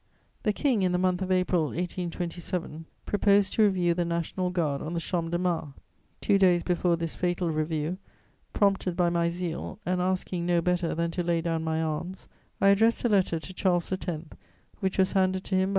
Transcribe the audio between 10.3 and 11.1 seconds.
no better